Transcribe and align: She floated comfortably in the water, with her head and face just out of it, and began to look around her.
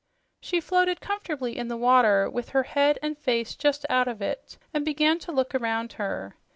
She 0.41 0.59
floated 0.59 0.99
comfortably 0.99 1.55
in 1.55 1.67
the 1.67 1.77
water, 1.77 2.27
with 2.27 2.49
her 2.49 2.63
head 2.63 2.97
and 3.03 3.15
face 3.15 3.53
just 3.55 3.85
out 3.87 4.07
of 4.07 4.19
it, 4.19 4.57
and 4.73 4.83
began 4.83 5.19
to 5.19 5.31
look 5.31 5.53
around 5.53 5.93
her. 5.93 6.35